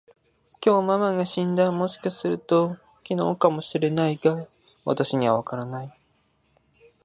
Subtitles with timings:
[0.59, 1.71] きょう、ママンが死んだ。
[1.71, 4.47] もしかすると、昨日かも知れないが、
[4.83, 5.99] 私にはわからない。